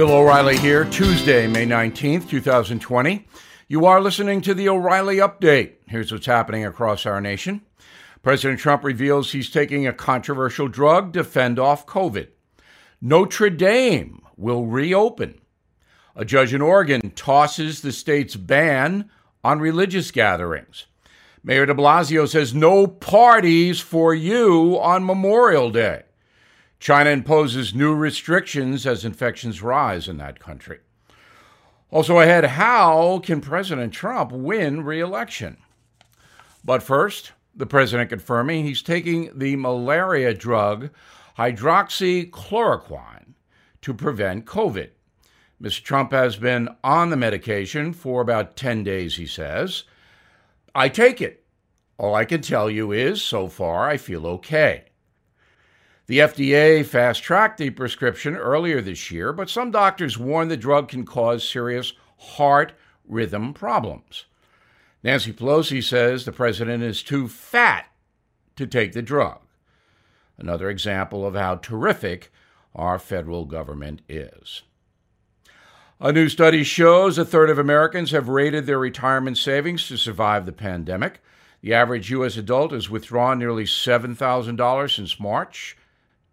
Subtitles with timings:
[0.00, 3.28] Bill O'Reilly here, Tuesday, May 19th, 2020.
[3.68, 5.72] You are listening to the O'Reilly Update.
[5.88, 7.60] Here's what's happening across our nation.
[8.22, 12.28] President Trump reveals he's taking a controversial drug to fend off COVID.
[13.02, 15.38] Notre Dame will reopen.
[16.16, 19.10] A judge in Oregon tosses the state's ban
[19.44, 20.86] on religious gatherings.
[21.44, 26.04] Mayor de Blasio says no parties for you on Memorial Day.
[26.80, 30.80] China imposes new restrictions as infections rise in that country.
[31.90, 35.58] Also ahead, how can President Trump win re election?
[36.64, 40.88] But first, the president confirming he's taking the malaria drug
[41.36, 43.34] hydroxychloroquine
[43.82, 44.88] to prevent COVID.
[45.60, 45.82] Mr.
[45.82, 49.84] Trump has been on the medication for about 10 days, he says.
[50.74, 51.44] I take it.
[51.98, 54.89] All I can tell you is, so far, I feel okay.
[56.10, 60.88] The FDA fast tracked the prescription earlier this year, but some doctors warn the drug
[60.88, 62.72] can cause serious heart
[63.06, 64.24] rhythm problems.
[65.04, 67.86] Nancy Pelosi says the president is too fat
[68.56, 69.38] to take the drug.
[70.36, 72.32] Another example of how terrific
[72.74, 74.62] our federal government is.
[76.00, 80.44] A new study shows a third of Americans have rated their retirement savings to survive
[80.44, 81.22] the pandemic.
[81.60, 82.36] The average U.S.
[82.36, 85.76] adult has withdrawn nearly $7,000 since March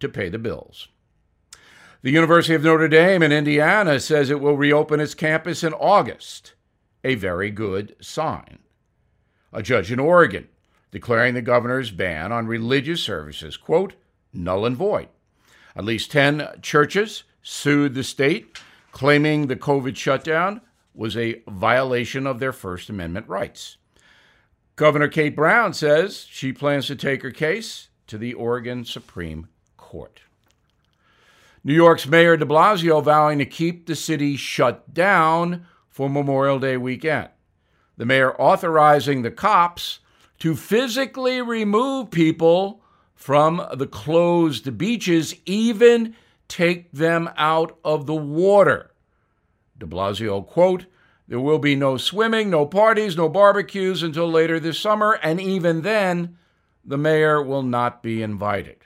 [0.00, 0.88] to pay the bills.
[2.02, 6.54] The University of Notre Dame in Indiana says it will reopen its campus in August,
[7.02, 8.60] a very good sign.
[9.52, 10.48] A judge in Oregon
[10.90, 13.94] declaring the governor's ban on religious services, quote,
[14.32, 15.08] null and void.
[15.74, 18.58] At least 10 churches sued the state,
[18.92, 20.60] claiming the COVID shutdown
[20.94, 23.76] was a violation of their First Amendment rights.
[24.76, 29.48] Governor Kate Brown says she plans to take her case to the Oregon Supreme
[29.86, 30.22] court.
[31.62, 36.76] New York's Mayor de Blasio vowing to keep the city shut down for Memorial Day
[36.76, 37.28] weekend.
[37.96, 40.00] The mayor authorizing the cops
[40.40, 42.82] to physically remove people
[43.14, 46.16] from the closed beaches, even
[46.48, 48.90] take them out of the water.
[49.78, 50.86] De Blasio, quote,
[51.28, 55.82] there will be no swimming, no parties, no barbecues until later this summer, and even
[55.82, 56.36] then,
[56.84, 58.78] the mayor will not be invited.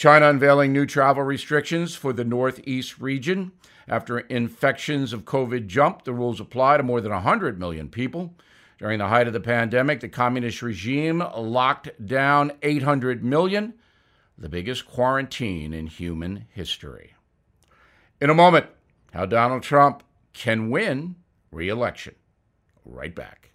[0.00, 3.52] China unveiling new travel restrictions for the Northeast region.
[3.86, 8.34] After infections of COVID jumped, the rules apply to more than 100 million people.
[8.78, 13.74] During the height of the pandemic, the communist regime locked down 800 million,
[14.38, 17.12] the biggest quarantine in human history.
[18.22, 18.68] In a moment,
[19.12, 21.16] how Donald Trump can win
[21.52, 22.14] re election.
[22.86, 23.50] Right back.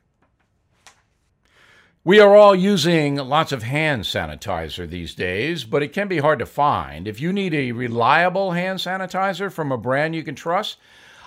[2.08, 6.38] We are all using lots of hand sanitizer these days, but it can be hard
[6.38, 7.08] to find.
[7.08, 10.78] If you need a reliable hand sanitizer from a brand you can trust,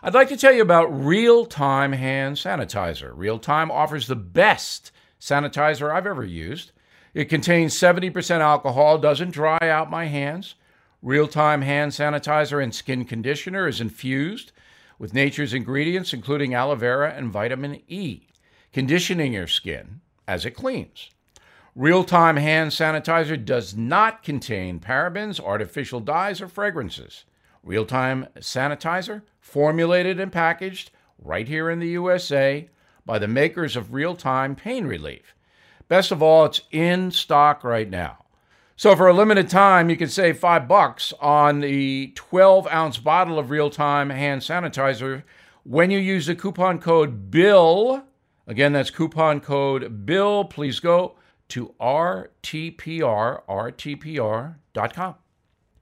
[0.05, 3.11] I'd like to tell you about Real Time Hand Sanitizer.
[3.13, 6.71] Real Time offers the best sanitizer I've ever used.
[7.13, 10.55] It contains 70% alcohol, doesn't dry out my hands.
[11.03, 14.53] Real Time Hand Sanitizer and Skin Conditioner is infused
[14.97, 18.29] with nature's ingredients, including aloe vera and vitamin E,
[18.73, 21.11] conditioning your skin as it cleans.
[21.75, 27.25] Real time hand sanitizer does not contain parabens, artificial dyes, or fragrances.
[27.65, 32.69] Real time sanitizer, formulated and packaged right here in the USA
[33.07, 35.35] by the makers of Real Time Pain Relief.
[35.89, 38.25] Best of all, it's in stock right now.
[38.77, 43.39] So for a limited time, you can save five bucks on the 12 ounce bottle
[43.39, 45.25] of real time hand sanitizer
[45.65, 48.05] when you use the coupon code BILL
[48.49, 50.47] Again, that's coupon code BILL.
[50.47, 51.17] Please go
[51.49, 55.15] to RTPR, RTPR.com.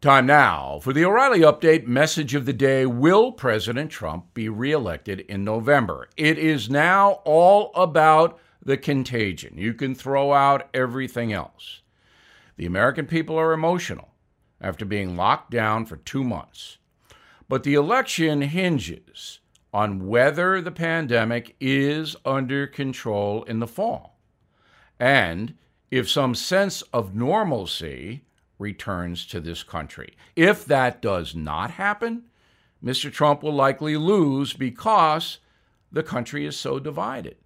[0.01, 2.85] Time now for the O'Reilly Update message of the day.
[2.85, 6.09] Will President Trump be reelected in November?
[6.17, 9.57] It is now all about the contagion.
[9.57, 11.83] You can throw out everything else.
[12.57, 14.09] The American people are emotional
[14.61, 16.79] after being locked down for two months.
[17.49, 19.39] But the election hinges
[19.73, 24.17] on whether the pandemic is under control in the fall
[24.99, 25.55] and
[25.91, 28.25] if some sense of normalcy
[28.59, 30.15] returns to this country.
[30.35, 32.25] If that does not happen,
[32.83, 33.13] Mr.
[33.13, 35.39] Trump will likely lose because
[35.93, 37.37] the country is so divided.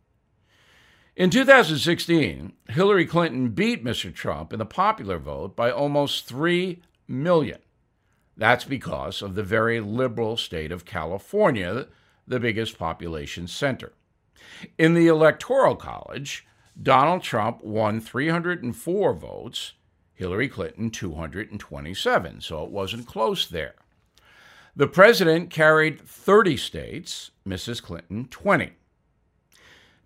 [1.16, 4.14] In 2016, Hillary Clinton beat Mr.
[4.14, 7.58] Trump in the popular vote by almost 3 million.
[8.36, 11.88] That's because of the very liberal state of California
[12.30, 13.92] the biggest population center.
[14.78, 16.46] In the Electoral College,
[16.80, 19.72] Donald Trump won 304 votes,
[20.14, 23.74] Hillary Clinton 227, so it wasn't close there.
[24.76, 27.82] The president carried 30 states, Mrs.
[27.82, 28.72] Clinton 20.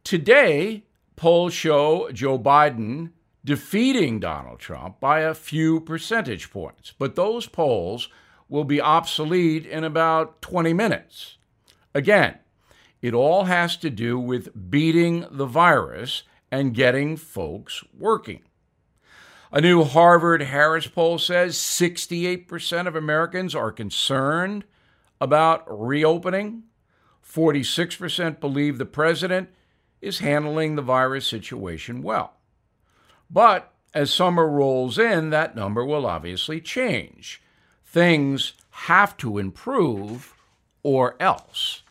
[0.02, 0.84] Today,
[1.16, 3.10] polls show Joe Biden
[3.44, 8.08] defeating Donald Trump by a few percentage points, but those polls
[8.48, 11.36] will be obsolete in about 20 minutes.
[11.94, 12.38] Again,
[13.00, 18.42] it all has to do with beating the virus and getting folks working.
[19.52, 24.64] A new Harvard Harris poll says 68% of Americans are concerned
[25.20, 26.64] about reopening.
[27.24, 29.50] 46% believe the president
[30.00, 32.34] is handling the virus situation well.
[33.30, 37.40] But as summer rolls in, that number will obviously change.
[37.84, 40.34] Things have to improve
[40.82, 41.83] or else.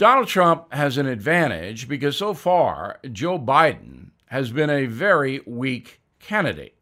[0.00, 6.00] Donald Trump has an advantage because so far, Joe Biden has been a very weak
[6.18, 6.74] candidate.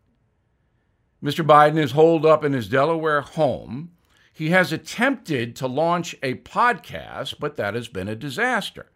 [1.21, 1.45] Mr.
[1.45, 3.91] Biden is holed up in his Delaware home.
[4.33, 8.93] He has attempted to launch a podcast, but that has been a disaster.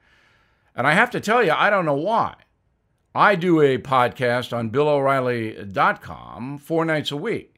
[0.76, 2.36] And I have to tell you, I don't know why.
[3.16, 7.56] I do a podcast on BillO'Reilly.com four nights a week.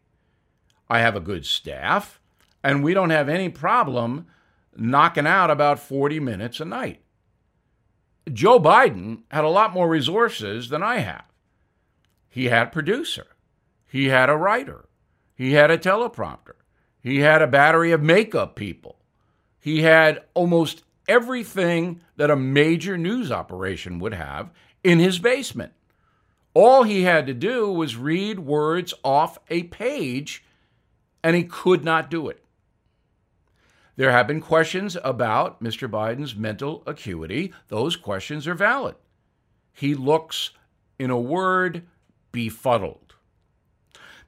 [0.88, 2.20] I have a good staff,
[2.62, 4.28] and we don't have any problem
[4.76, 7.00] knocking out about 40 minutes a night.
[8.32, 11.24] Joe Biden had a lot more resources than I have.
[12.28, 13.26] He had a producer,
[13.86, 14.88] he had a writer,
[15.34, 16.54] he had a teleprompter,
[17.00, 18.96] he had a battery of makeup people,
[19.60, 24.50] he had almost everything that a major news operation would have
[24.82, 25.72] in his basement.
[26.54, 30.44] All he had to do was read words off a page,
[31.22, 32.43] and he could not do it.
[33.96, 35.88] There have been questions about Mr.
[35.88, 37.52] Biden's mental acuity.
[37.68, 38.96] Those questions are valid.
[39.72, 40.50] He looks,
[40.98, 41.84] in a word,
[42.32, 43.14] befuddled.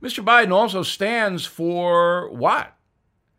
[0.03, 0.25] Mr.
[0.25, 2.77] Biden also stands for what?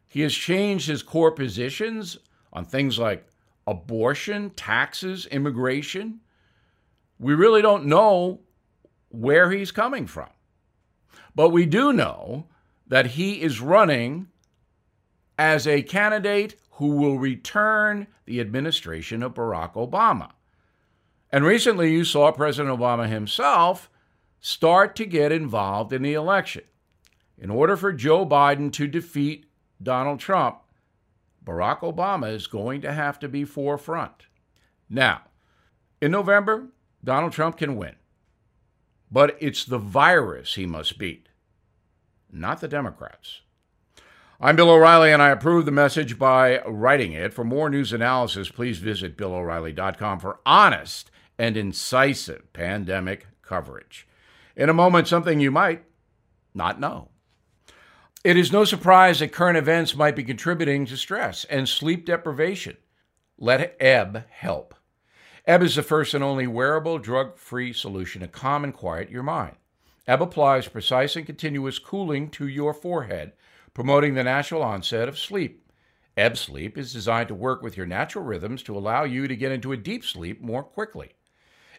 [0.07, 2.18] He has changed his core positions
[2.51, 3.27] on things like
[3.65, 6.19] abortion, taxes, immigration.
[7.19, 8.41] We really don't know
[9.09, 10.30] where he's coming from.
[11.35, 12.47] But we do know
[12.88, 14.27] that he is running
[15.38, 20.31] as a candidate who will return the administration of Barack Obama.
[21.31, 23.89] And recently, you saw President Obama himself
[24.39, 26.63] start to get involved in the election.
[27.38, 29.45] In order for Joe Biden to defeat
[29.81, 30.60] Donald Trump,
[31.44, 34.28] Barack Obama is going to have to be forefront.
[34.90, 35.22] Now,
[36.01, 36.68] in November,
[37.04, 37.95] Donald Trump can win.
[39.12, 41.30] But it's the virus he must beat,
[42.31, 43.42] not the Democrats.
[44.39, 47.34] I'm Bill O'Reilly, and I approve the message by writing it.
[47.34, 54.07] For more news analysis, please visit BillO'Reilly.com for honest and incisive pandemic coverage.
[54.56, 55.86] In a moment, something you might
[56.54, 57.10] not know.
[58.24, 62.78] It is no surprise that current events might be contributing to stress and sleep deprivation.
[63.40, 64.75] Let Ebb help.
[65.48, 69.24] Ebb is the first and only wearable, drug free solution to calm and quiet your
[69.24, 69.56] mind.
[70.07, 73.33] Ebb applies precise and continuous cooling to your forehead
[73.74, 75.64] promoting the natural onset of sleep.
[76.18, 79.52] Ebb Sleep is designed to work with your natural rhythms to allow you to get
[79.52, 81.12] into a deep sleep more quickly.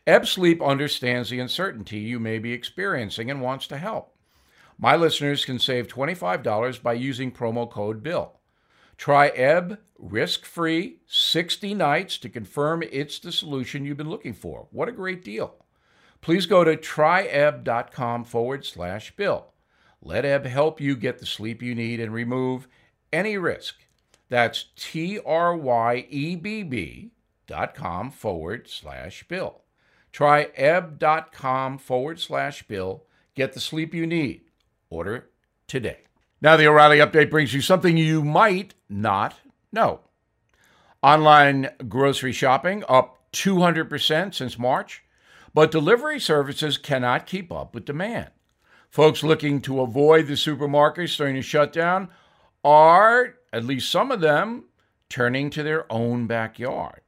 [0.06, 4.14] Ebb Sleep understands the uncertainty you may be experiencing and wants to help.
[4.78, 8.38] My listeners can save $25 by using promo code BILL.
[8.96, 14.68] Try Ebb risk free 60 nights to confirm it's the solution you've been looking for.
[14.70, 15.56] What a great deal!
[16.20, 19.46] Please go to tryebb.com forward slash bill.
[20.02, 22.68] Let Ebb help you get the sleep you need and remove
[23.12, 23.76] any risk.
[24.28, 27.12] That's T R Y E B B
[27.46, 29.62] dot com forward slash bill.
[30.12, 33.04] Try ebb.com forward slash bill.
[33.34, 34.42] Get the sleep you need.
[34.90, 35.28] Order
[35.66, 35.98] today.
[36.40, 39.34] Now, the O'Reilly update brings you something you might not
[39.72, 40.00] know.
[41.02, 45.04] Online grocery shopping up 200% since March,
[45.52, 48.30] but delivery services cannot keep up with demand.
[48.88, 52.08] Folks looking to avoid the supermarkets during the shutdown
[52.64, 54.64] are, at least some of them,
[55.08, 57.00] turning to their own backyard.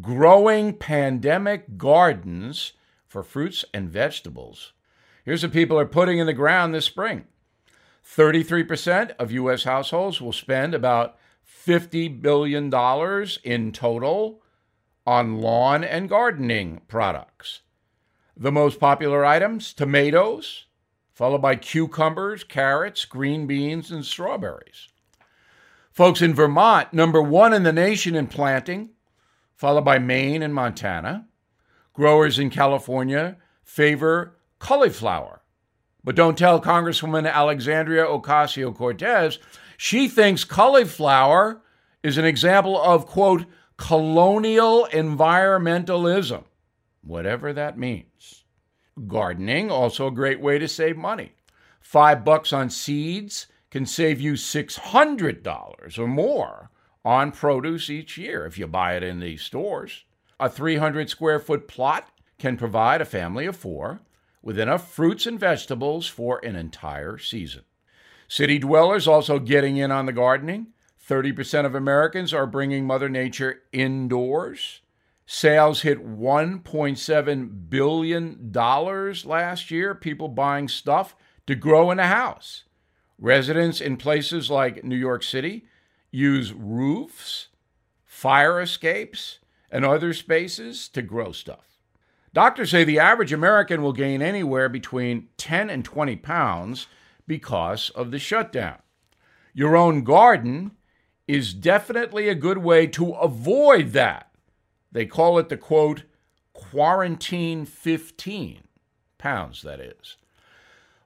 [0.00, 2.72] Growing pandemic gardens
[3.06, 4.72] for fruits and vegetables.
[5.24, 7.26] Here's what people are putting in the ground this spring
[8.04, 9.64] 33% of U.S.
[9.64, 11.16] households will spend about
[11.66, 12.72] $50 billion
[13.44, 14.42] in total
[15.06, 17.60] on lawn and gardening products.
[18.36, 20.66] The most popular items tomatoes,
[21.22, 24.88] followed by cucumbers, carrots, green beans, and strawberries.
[25.92, 28.90] Folks in Vermont, number one in the nation in planting,
[29.54, 31.28] followed by Maine and Montana.
[31.92, 35.42] Growers in California favor cauliflower,
[36.02, 39.38] But don't tell Congresswoman Alexandria Ocasio Cortez
[39.76, 41.62] she thinks cauliflower
[42.02, 43.44] is an example of, quote,
[43.76, 46.42] colonial environmentalism,
[47.00, 48.42] whatever that means.
[49.06, 51.32] Gardening, also a great way to save money.
[51.80, 56.70] Five bucks on seeds can save you $600 or more
[57.04, 60.04] on produce each year if you buy it in these stores.
[60.38, 62.08] A 300 square foot plot
[62.38, 64.00] can provide a family of four
[64.42, 67.62] with enough fruits and vegetables for an entire season.
[68.28, 70.68] City dwellers also getting in on the gardening.
[71.08, 74.80] 30% of Americans are bringing Mother Nature indoors.
[75.26, 82.64] Sales hit $1.7 billion last year, people buying stuff to grow in a house.
[83.18, 85.64] Residents in places like New York City
[86.10, 87.48] use roofs,
[88.04, 89.38] fire escapes,
[89.70, 91.78] and other spaces to grow stuff.
[92.34, 96.86] Doctors say the average American will gain anywhere between 10 and 20 pounds
[97.26, 98.78] because of the shutdown.
[99.54, 100.72] Your own garden
[101.28, 104.31] is definitely a good way to avoid that.
[104.92, 106.04] They call it the quote,
[106.52, 108.62] quarantine 15
[109.18, 110.16] pounds, that is.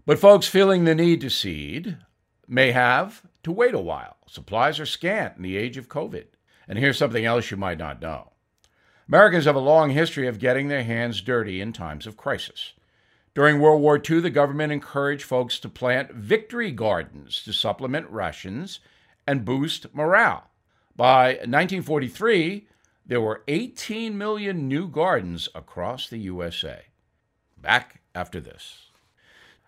[0.04, 1.98] But folks feeling the need to seed
[2.46, 4.16] may have to wait a while.
[4.26, 6.26] Supplies are scant in the age of COVID.
[6.68, 8.32] And here's something else you might not know
[9.08, 12.72] Americans have a long history of getting their hands dirty in times of crisis.
[13.34, 18.80] During World War II, the government encouraged folks to plant victory gardens to supplement rations
[19.26, 20.48] and boost morale.
[20.96, 22.66] By 1943,
[23.06, 26.82] there were 18 million new gardens across the USA.
[27.56, 28.90] Back after this.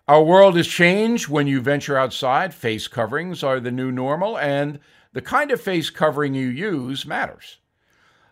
[0.07, 2.53] Our world has changed when you venture outside.
[2.53, 4.79] Face coverings are the new normal, and
[5.13, 7.57] the kind of face covering you use matters.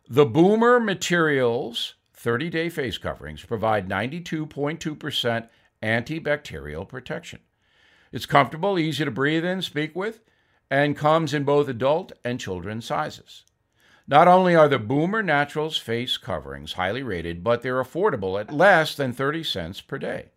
[0.10, 5.50] The Boomer Naturals 30 day face coverings provide 92.2%
[5.84, 7.40] antibacterial protection.
[8.12, 10.22] It's comfortable, easy to breathe in, speak with,
[10.72, 13.44] and comes in both adult and children's sizes.
[14.10, 18.96] Not only are the Boomer Naturals face coverings highly rated, but they're affordable at less
[18.96, 20.30] than 30 cents per day.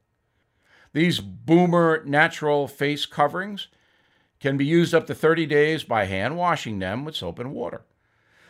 [0.93, 3.69] These Boomer natural face coverings
[4.41, 7.83] can be used up to 30 days by hand washing them with soap and water.